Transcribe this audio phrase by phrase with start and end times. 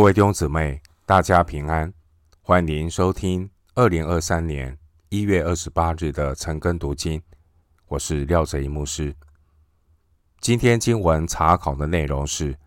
[0.00, 1.92] 各位弟兄姊妹，大家平安，
[2.40, 4.78] 欢迎收听二零二三年
[5.10, 7.22] 一月二十八日的晨更读经。
[7.86, 9.14] 我是廖哲一牧师。
[10.40, 12.54] 今天经文查考的内容是《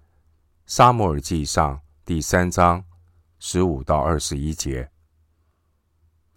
[0.67, 1.75] 撒母耳记上》
[2.05, 2.85] 第三章
[3.39, 4.83] 十五到二十一节。《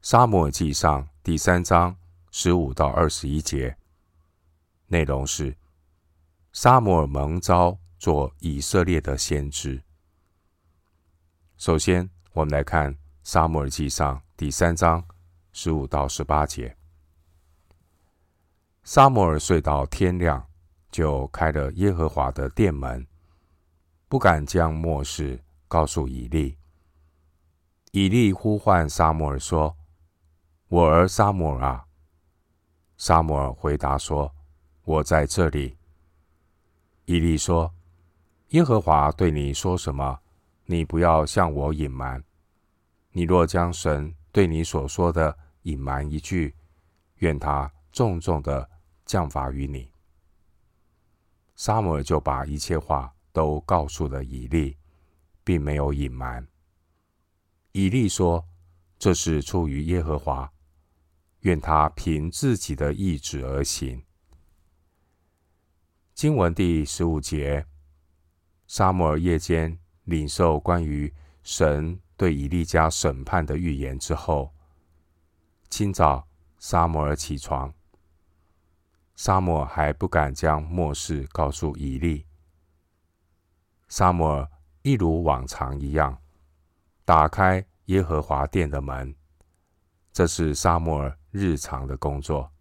[0.00, 1.94] 撒母耳记上》第三章
[2.30, 3.76] 十五到二十一节
[4.86, 5.54] 内容是
[6.54, 9.82] 撒母耳蒙召做以色列的先知。
[11.58, 15.02] 首先，我们来看《撒母耳记上》第三章
[15.52, 16.76] 十五到十八节。
[18.84, 20.46] 撒母耳睡到天亮，
[20.90, 23.06] 就开了耶和华的殿门，
[24.06, 26.58] 不敢将末事告诉以利。
[27.92, 29.78] 以利呼唤撒母耳说
[30.68, 31.86] ：“我儿撒母耳啊！”
[32.98, 34.30] 撒母尔回答说
[34.84, 35.78] ：“我在这里。”
[37.06, 37.72] 以利说
[38.50, 40.20] ：“耶和华对你说什么？”
[40.66, 42.22] 你不要向我隐瞒。
[43.12, 46.54] 你若将神对你所说的隐瞒一句，
[47.16, 48.68] 愿他重重的
[49.06, 49.90] 降罚于你。
[51.54, 54.76] 撒母耳就把一切话都告诉了以利，
[55.42, 56.46] 并没有隐瞒。
[57.72, 58.46] 以利说
[58.98, 60.52] ：“这是出于耶和华，
[61.40, 64.04] 愿他凭自己的意志而行。”
[66.12, 67.66] 经文第十五节，
[68.66, 69.78] 撒母耳夜间。
[70.06, 71.12] 领受关于
[71.42, 74.52] 神对以利家审判的预言之后，
[75.68, 76.26] 清早
[76.60, 77.74] 沙摩尔起床，
[79.16, 82.24] 撒母耳还不敢将末世告诉以利。
[83.88, 84.48] 撒母耳
[84.82, 86.16] 一如往常一样，
[87.04, 89.14] 打开耶和华殿的门，
[90.12, 92.52] 这是撒母耳日常的工作。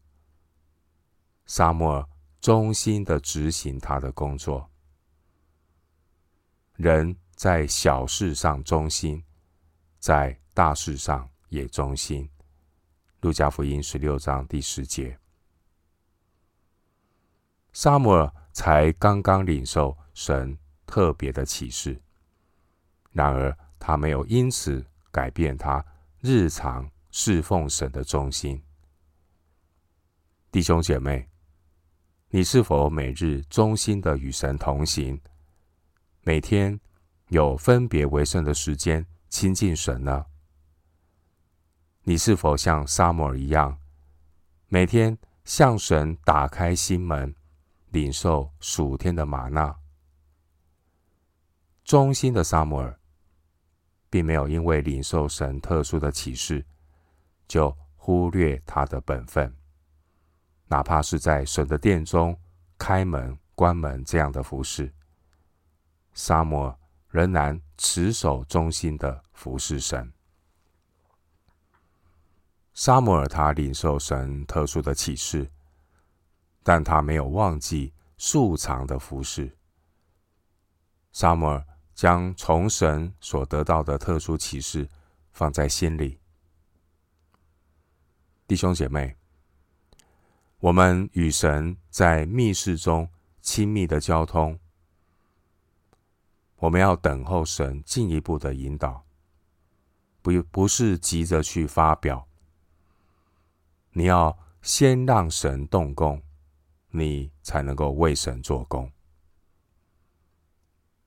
[1.45, 2.07] 撒母耳
[2.41, 4.67] 忠心的执行他的工作，
[6.73, 7.15] 人。
[7.35, 9.21] 在小事上忠心，
[9.99, 12.29] 在大事上也忠心。
[13.19, 15.19] 路加福音十六章第十节，
[17.73, 22.01] 撒母耳才刚刚领受神特别的启示，
[23.11, 25.85] 然而他没有因此改变他
[26.21, 28.63] 日常侍奉神的忠心。
[30.51, 31.27] 弟兄姐妹，
[32.29, 35.19] 你是否每日忠心的与神同行？
[36.21, 36.79] 每天？
[37.29, 40.27] 有分别为圣的时间亲近神呢？
[42.03, 43.79] 你是否像撒母耳一样，
[44.67, 47.35] 每天向神打开心门，
[47.89, 49.75] 领受属天的吗哪？
[51.83, 52.99] 忠心的撒母耳，
[54.11, 56.63] 并没有因为领受神特殊的启示，
[57.47, 59.51] 就忽略他的本分，
[60.67, 62.39] 哪怕是在神的殿中
[62.77, 64.93] 开门、关门这样的服事，
[66.13, 66.77] 撒母耳。
[67.15, 70.11] 仍然持守忠心的服侍神。
[72.73, 75.49] 撒母耳他领受神特殊的启示，
[76.61, 79.55] 但他没有忘记素常的服侍。
[81.13, 84.89] 撒母耳将从神所得到的特殊启示
[85.31, 86.19] 放在心里。
[88.45, 89.15] 弟兄姐妹，
[90.59, 93.09] 我们与神在密室中
[93.41, 94.59] 亲密的交通。
[96.57, 99.05] 我们要等候神进一步的引导，
[100.21, 102.27] 不不是急着去发表。
[103.91, 106.21] 你要先让神动工，
[106.89, 108.91] 你才能够为神做工。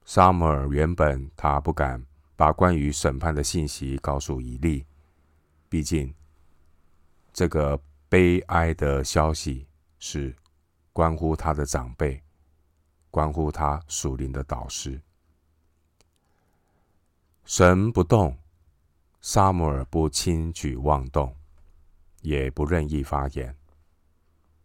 [0.04, 2.04] 撒母耳原本他不敢
[2.37, 4.87] 把关于审判的信息告诉以利，
[5.69, 6.14] 毕竟
[7.32, 9.66] 这个悲哀的消息
[9.98, 10.34] 是
[10.92, 12.22] 关乎他的长辈，
[13.10, 15.00] 关乎他属灵的导师。
[17.48, 18.36] 神不动，
[19.22, 21.34] 撒母耳不轻举妄动，
[22.20, 23.56] 也不任意发言。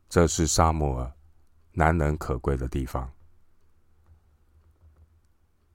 [0.09, 1.09] 这是撒母耳
[1.71, 3.09] 难能可贵的地方。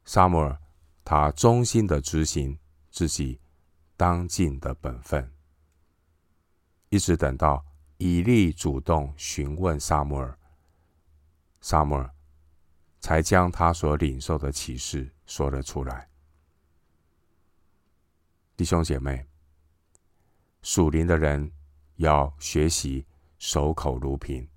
[0.04, 0.60] 撒母耳
[1.02, 2.58] 他忠心的执行
[2.90, 3.40] 自己
[3.96, 5.32] 当尽的本分，
[6.90, 7.64] 一直等到
[7.96, 10.38] 以利主动询问撒母耳，
[11.62, 12.14] 撒母耳
[13.00, 16.06] 才将他所领受的启示说了出来。
[18.58, 19.24] 弟兄姐妹，
[20.62, 21.48] 属灵的人
[21.94, 23.06] 要学习
[23.38, 24.48] 守口如瓶，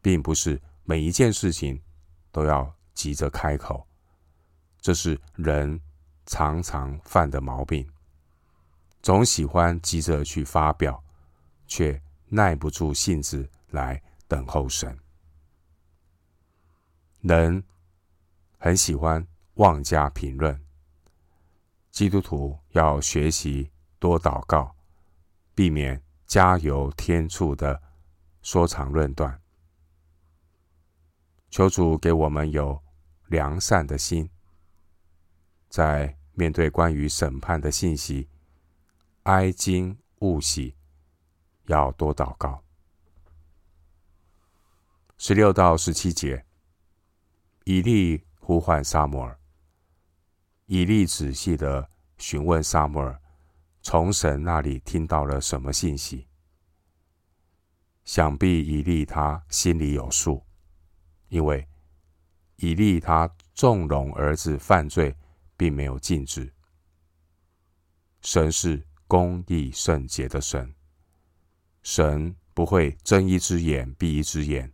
[0.00, 1.82] 并不是每一件事情
[2.30, 3.84] 都要急着开口，
[4.78, 5.80] 这是人
[6.26, 7.84] 常常犯的毛病，
[9.02, 11.02] 总喜欢急着去发表，
[11.66, 14.96] 却耐不住性子来等候神。
[17.22, 17.64] 人
[18.56, 20.65] 很喜欢妄加评论。
[21.96, 24.76] 基督徒要学习多祷告，
[25.54, 27.80] 避免加油添醋的
[28.42, 29.40] 说长论短。
[31.48, 32.78] 求主给我们有
[33.28, 34.28] 良善的心，
[35.70, 38.28] 在面对关于审判的信息，
[39.22, 40.76] 哀矜勿喜，
[41.64, 42.62] 要多祷告。
[45.16, 46.44] 十六到十七节，
[47.64, 49.40] 以利呼唤撒母耳。
[50.66, 53.20] 以利仔细地询问撒母耳，
[53.82, 56.26] 从神那里听到了什么信息？
[58.04, 60.44] 想必以利他心里有数，
[61.28, 61.66] 因为
[62.56, 65.16] 以利他纵容儿子犯罪，
[65.56, 66.52] 并没有禁止。
[68.22, 70.74] 神是公义圣洁的神，
[71.82, 74.72] 神不会睁一只眼闭一只眼，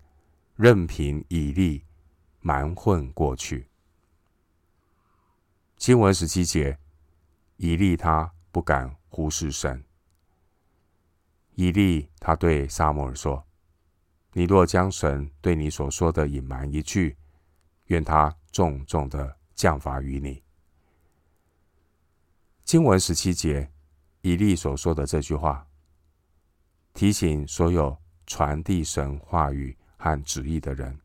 [0.56, 1.84] 任凭以利
[2.40, 3.68] 蛮混过去。
[5.82, 6.78] 经文十七节，
[7.56, 9.84] 以利他不敢忽视神。
[11.56, 13.44] 以利他对撒母耳说
[14.32, 17.16] ：“你若将神对你所说的隐瞒一句，
[17.86, 20.40] 愿他重重的降罚于你。”
[22.62, 23.68] 经文十七节，
[24.20, 25.66] 以利所说的这句话，
[26.94, 31.00] 提醒所有传递神话语和旨意的人：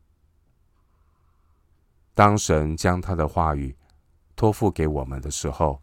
[2.14, 3.76] 当神将他的话语
[4.38, 5.82] 托付给我们的时候，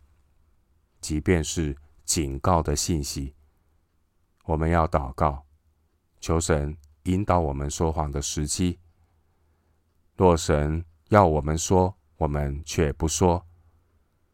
[1.01, 1.75] 即便是
[2.05, 3.35] 警告的信息，
[4.45, 5.45] 我们要祷告，
[6.21, 8.79] 求神引导我们说谎的时机。
[10.15, 13.45] 若神要我们说，我们却不说，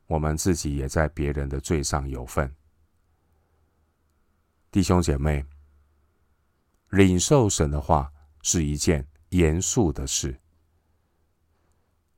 [0.05, 2.55] 我们自己也在别人的罪上有份。
[4.69, 5.43] 弟兄姐妹，
[6.89, 8.13] 领受神的话
[8.43, 10.39] 是一件严肃的事。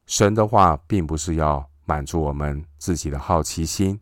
[0.06, 4.00] 神的话并不是要满足我们自己的好奇心。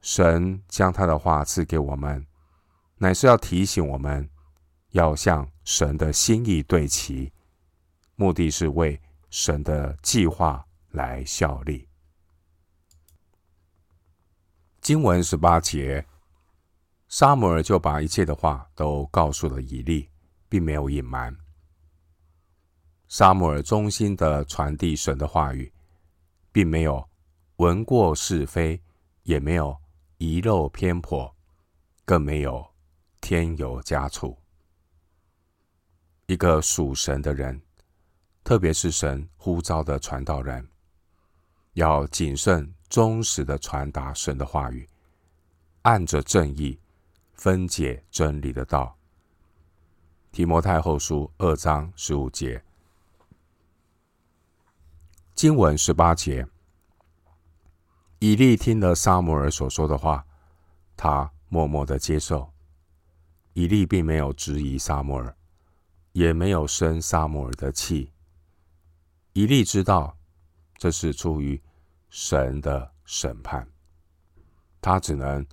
[0.00, 2.26] 神将他的话赐给我们，
[2.96, 4.28] 乃是要提醒我们，
[4.90, 7.32] 要向神的心意对齐，
[8.14, 9.00] 目的是为
[9.30, 11.88] 神的计划来效力。
[14.80, 16.06] 经文十八节，
[17.08, 20.08] 撒母耳就把一切的话都告诉了以利，
[20.48, 21.36] 并没有隐瞒。
[23.08, 25.72] 撒母耳忠心的传递神的话语，
[26.52, 27.08] 并没有
[27.56, 28.80] 闻过是非，
[29.22, 29.74] 也没有
[30.18, 31.34] 遗漏偏颇，
[32.04, 32.64] 更没有
[33.20, 34.36] 添油加醋。
[36.26, 37.58] 一个属神的人，
[38.44, 40.68] 特别是神呼召的传道人，
[41.72, 44.86] 要谨慎忠实的传达神的话语，
[45.80, 46.78] 按着正义
[47.32, 48.94] 分解真理的道。
[50.30, 52.62] 提摩太后书二章十五节。
[55.38, 56.44] 经文十八节，
[58.18, 60.26] 以利听了撒母耳所说的话，
[60.96, 62.52] 他默默的接受。
[63.52, 65.36] 以利并没有质疑撒母耳，
[66.10, 68.10] 也没有生撒母耳的气。
[69.32, 70.18] 以利知道
[70.76, 71.62] 这是出于
[72.10, 73.64] 神的审判，
[74.80, 75.46] 他只能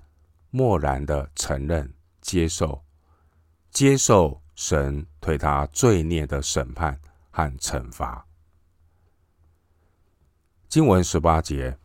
[0.50, 2.84] 默然的承认、接受，
[3.70, 7.00] 接受神对他罪孽的审判
[7.30, 8.26] 和惩罚。
[10.76, 11.80] 经文十八节，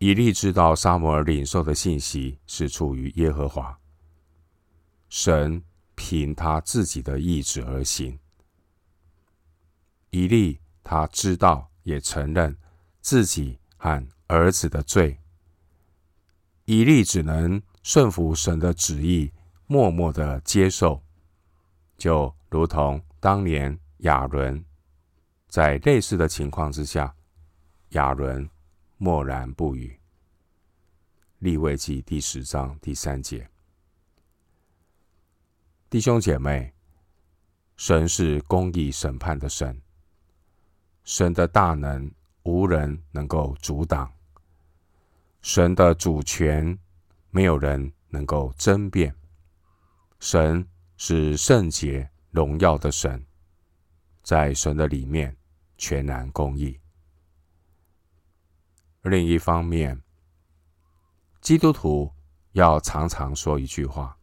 [0.00, 3.78] 以利知道撒母耳领受的信息是出于耶和华，
[5.08, 5.62] 神
[5.94, 8.18] 凭他自己的意志而行。
[10.10, 12.58] 以利他知道也承认
[13.02, 15.20] 自己和儿子的罪，
[16.64, 19.30] 以利只能顺服神的旨意，
[19.68, 21.00] 默默的接受，
[21.96, 24.64] 就如同当年亚伦
[25.46, 27.15] 在类似的情况之下。
[27.96, 28.46] 亚伦
[28.98, 29.98] 默然不语。
[31.38, 33.48] 利未记第十章第三节，
[35.88, 36.74] 弟兄姐妹，
[37.74, 39.80] 神是公义审判的神，
[41.04, 42.10] 神的大能
[42.42, 44.12] 无人能够阻挡，
[45.40, 46.78] 神的主权
[47.30, 49.14] 没有人能够争辩，
[50.20, 53.24] 神是圣洁荣耀的神，
[54.22, 55.34] 在神的里面
[55.78, 56.78] 全然公义。
[59.08, 60.02] 另一方面，
[61.40, 62.12] 基督徒
[62.52, 64.18] 要常常说一句话：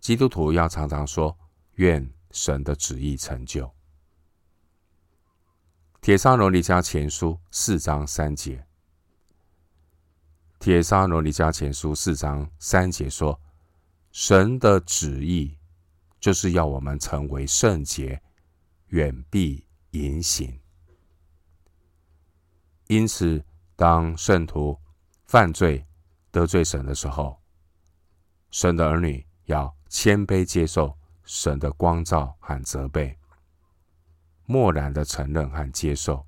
[0.00, 1.34] 基督徒要常常说
[1.76, 3.72] “愿神的旨意成就”。
[6.02, 8.66] 帖撒罗尼迦前书四章三节，
[10.58, 13.40] 帖撒罗尼迦前书四章三节说
[14.12, 15.56] ：“神的旨意
[16.18, 18.22] 就是要我们成为圣洁，
[18.88, 20.60] 远避淫行。”
[22.90, 23.40] 因此，
[23.76, 24.76] 当圣徒
[25.28, 25.86] 犯罪
[26.32, 27.40] 得罪神的时候，
[28.50, 33.16] 神的儿女要谦卑接受神的光照和责备，
[34.44, 36.26] 默然的承认和接受。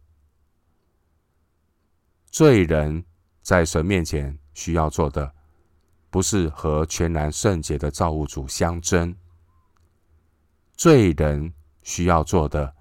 [2.26, 3.04] 罪人
[3.42, 5.35] 在神面前需要做的，
[6.11, 9.12] 不是和全然圣洁的造物主相争。
[10.75, 11.52] 罪人
[11.83, 12.73] 需要做的，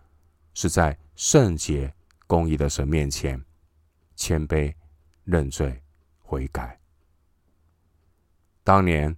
[0.54, 1.92] 是在圣洁
[2.28, 3.44] 公义的神面前
[4.22, 4.72] 谦卑
[5.24, 5.82] 认罪
[6.20, 6.80] 悔改。
[8.64, 9.18] 当年，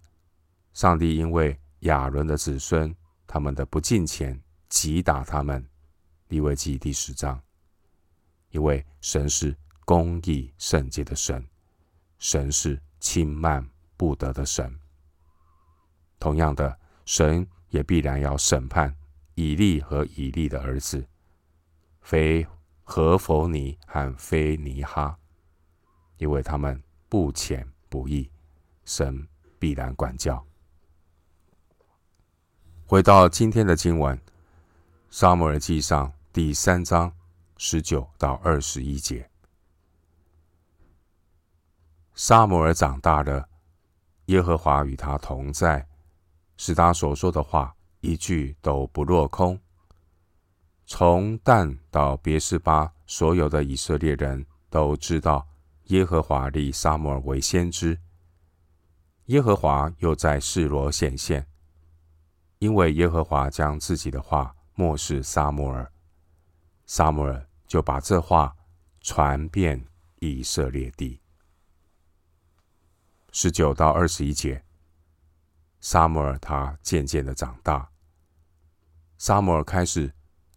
[0.71, 2.95] 上帝因为亚伦的子孙
[3.27, 5.61] 他们的不敬虔，击打他们。
[6.29, 7.37] 利未记第十章，
[8.51, 11.45] 因为神是公义圣洁的神，
[12.17, 14.73] 神是轻慢不得的神。
[16.17, 18.95] 同样的，神也必然要审判
[19.35, 21.05] 以利和以利的儿子，
[21.99, 22.47] 非
[22.83, 25.17] 何弗尼和非尼哈，
[26.17, 28.29] 因为他们不浅不义，
[28.83, 30.45] 神必然管教。
[32.85, 34.15] 回到今天的经文，
[35.09, 37.11] 《撒母耳记上》第三章
[37.57, 39.27] 十九到二十一节。
[42.13, 43.47] 撒母耳长大了，
[44.25, 45.87] 耶和华与他同在，
[46.57, 49.59] 使他所说的话一句都不落空。
[50.85, 55.47] 从但到别是巴，所有的以色列人都知道
[55.85, 57.99] 耶和华立撒母耳为先知。
[59.27, 61.47] 耶和华又在示罗显现。
[62.59, 65.91] 因为耶和华将自己的话默示撒母耳，
[66.85, 68.55] 撒母耳就把这话
[69.01, 69.85] 传遍
[70.19, 71.19] 以色列地。
[73.33, 74.63] 十九到二十一节，
[75.81, 77.89] 撒母耳他渐渐的长大，
[79.17, 80.13] 撒母耳开始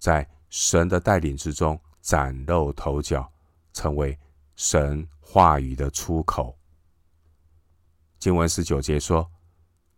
[0.07, 3.29] 在神的带领之中崭露头角，
[3.73, 4.17] 成为
[4.55, 6.57] 神话语的出口。
[8.21, 9.29] 经文十九节说：“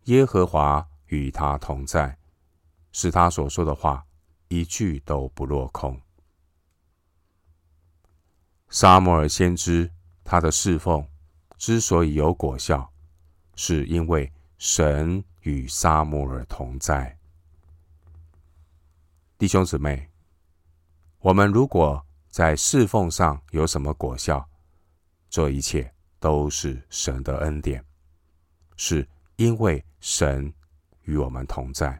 [0.05, 2.15] 耶和华。”与他同在，
[2.91, 4.05] 使他所说的话
[4.47, 5.99] 一句都不落空。
[8.69, 9.89] 撒母耳先知
[10.23, 11.07] 他的侍奉
[11.57, 12.91] 之所以有果效，
[13.55, 17.18] 是因为神与撒母耳同在。
[19.39, 20.05] 弟兄姊妹，
[21.19, 24.45] 我们如果在侍奉上有什么果效，
[25.29, 27.81] 这一切都是神的恩典，
[28.75, 30.53] 是因为神。
[31.03, 31.99] 与我们同在，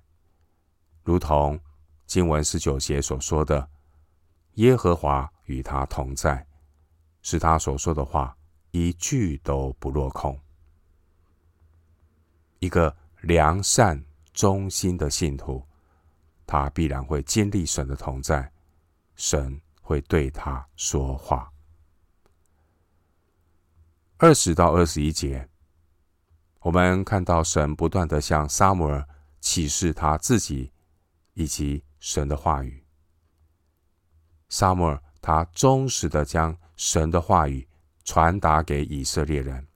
[1.04, 1.58] 如同
[2.06, 3.68] 经文十九节所说的
[4.56, 6.46] ：“耶和华与他同在，
[7.22, 8.38] 是他所说的话
[8.70, 10.38] 一句都不落空。”
[12.60, 14.04] 一个良善
[14.34, 15.66] 忠心的信徒，
[16.52, 18.52] 他必然会经历神的同在，
[19.16, 21.54] 神会对他说话。
[24.18, 25.48] 二十到二十一节。
[26.62, 29.08] 我们看到神不断的向撒母耳
[29.40, 30.74] 启示他自己
[31.36, 32.84] 以及神的话语。
[34.50, 37.68] 撒母耳他忠实的将神的话语
[38.04, 39.68] 传达给以色列人。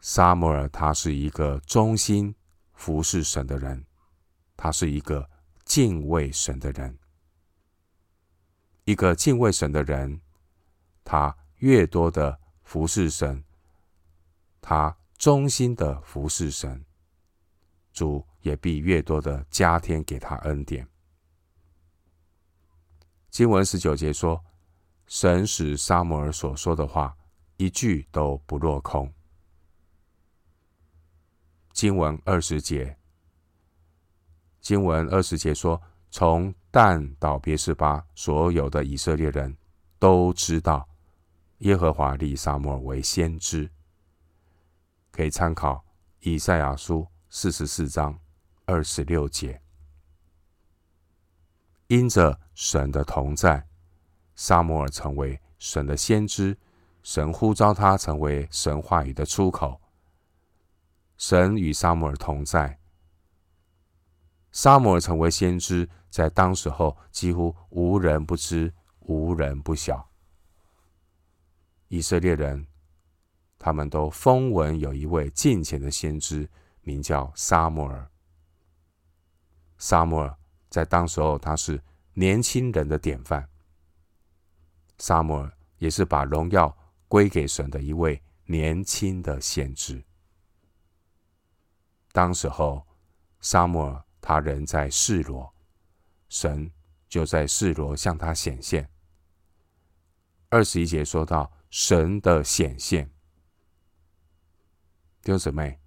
[0.00, 2.34] 撒母耳他是一个忠心
[2.74, 3.86] 服侍神的人，
[4.62, 5.28] 他是一个
[5.64, 6.96] 敬畏神的人。
[8.84, 10.20] 一个敬畏神的人，
[11.02, 13.42] 他越多的服侍神。
[14.60, 16.84] 他忠心的服侍神，
[17.92, 20.86] 主也必越多的加添给他恩典。
[23.30, 24.44] 经文十九节说
[25.08, 27.16] ：“神使撒母耳所说的话
[27.56, 29.12] 一句都不落空。”
[31.74, 32.96] 经文二十节，
[34.62, 39.54] 经文二十节说：“从但到别是巴，所有的以色列人
[39.98, 40.88] 都知道
[41.58, 43.68] 耶和华立撒母耳为先知。”
[45.10, 45.84] 可以参考
[46.20, 48.18] 以赛亚书四十四章
[48.64, 49.60] 二十六节。
[51.88, 53.66] 因着神的同在，
[54.36, 56.56] 撒母耳成为神的先知，
[57.02, 59.80] 神呼召他成为神话语的出口。
[61.18, 62.78] 神与撒母耳同在，
[64.52, 70.08] 撒母耳成为先知，在当时候几乎无人不知，无人不晓。
[71.88, 72.66] 以色列人。
[73.64, 78.10] 他们都风闻有一位敬虔的先知，名叫撒母耳。
[79.78, 80.36] 撒母耳
[80.68, 81.80] 在当时候，他是
[82.14, 83.48] 年轻人的典范。
[84.98, 90.02] 撒母耳也是把荣耀归给神的一位年轻的先知。
[92.10, 92.84] 当时候，
[93.38, 95.52] 撒母耳他人在示罗，
[96.28, 96.70] 神
[97.08, 98.88] 就在示罗向他显现。
[100.48, 103.06] 二十一节说到神的显现，
[105.22, 105.78] 弟兄姊妹，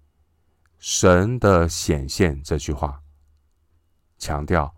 [0.78, 3.02] 神的显现这句话
[4.18, 4.72] 强调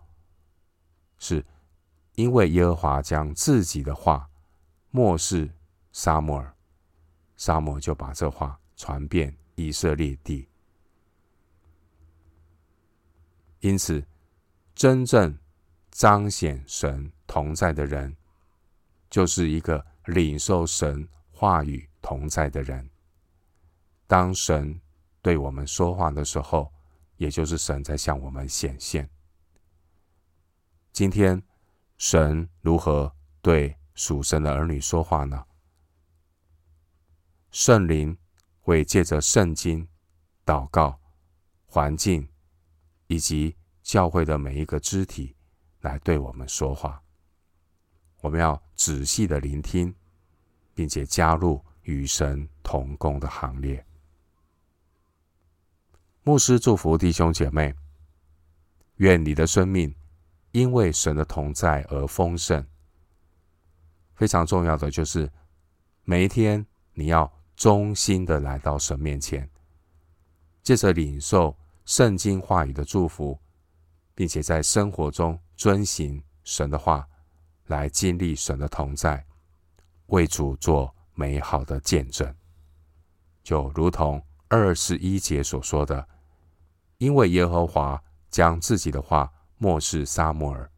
[1.19, 1.45] 是
[2.15, 4.31] 因为耶和华将自己的话
[4.91, 5.51] 默示
[5.93, 6.55] 撒母耳，
[7.37, 10.48] 撒母就把这话传遍以色列地。
[13.61, 14.07] 因此，
[14.75, 15.37] 真正
[15.91, 18.17] 彰显神同在的人，
[19.11, 22.89] 就是一个领受神话语同在的人。
[24.07, 24.81] 当神
[25.21, 26.73] 对我们说话的时候，
[27.17, 29.11] 也就是神在向我们显现。
[30.93, 31.43] 今天，
[31.97, 33.13] 神如何
[33.43, 35.45] 对属神的儿女说话呢？
[37.51, 38.17] 圣灵
[38.61, 39.89] 会借着圣经、
[40.47, 41.01] 祷告、
[41.67, 42.29] 环境。
[43.09, 45.35] 以及教会的每一个肢体
[45.81, 47.03] 来对我们说话，
[48.21, 49.95] 我们要仔细的聆听，
[50.75, 53.85] 并且加入与神同工的行列。
[56.23, 57.75] 牧师祝福弟兄姐妹，
[58.97, 59.95] 愿你的生命
[60.53, 62.65] 因为神的同在而丰盛。
[64.15, 65.31] 非常重要的就是
[66.05, 69.49] 每一天你要忠心的来到神面前，
[70.63, 71.57] 借着领受。
[71.89, 73.41] 圣经话语的祝福，
[74.15, 77.09] 并且在生活中遵行神的话，
[77.69, 79.25] 来经历神的同在，
[80.09, 82.33] 为主做美好的见证。
[83.43, 86.07] 就如同二十一节所说的，
[86.99, 90.71] 因为耶和华将自己的话默示撒母耳，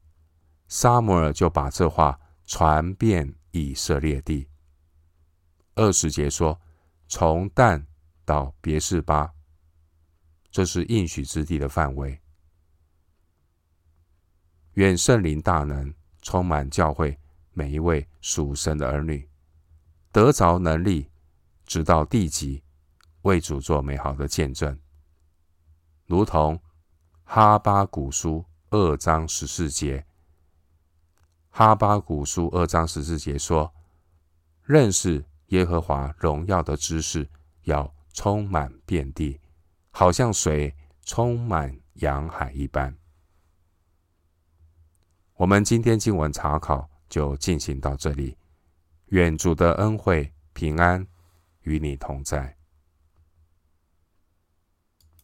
[0.68, 4.48] 撒母耳就把这话传遍以色列地。
[5.74, 6.60] 二十节说，
[7.08, 7.84] 从但
[8.24, 9.28] 到别是巴。
[10.50, 12.20] 这是应许之地的范围。
[14.74, 15.92] 愿圣灵大能
[16.22, 17.18] 充满教会
[17.52, 19.28] 每一位属神的儿女，
[20.12, 21.10] 得着能力，
[21.66, 22.62] 直到地极，
[23.22, 24.78] 为主做美好的见证。
[26.06, 26.60] 如同
[27.24, 30.04] 哈巴谷书二章十四节，
[31.50, 33.72] 哈巴谷书二章十四节说
[34.62, 37.28] ：“认识耶和华荣耀的知识，
[37.62, 39.40] 要充满遍地。”
[39.90, 40.74] 好像水
[41.04, 42.94] 充满洋海一般。
[45.34, 48.36] 我们今天经文查考就进行到这里。
[49.06, 51.04] 愿主的恩惠平安
[51.62, 52.59] 与你同在。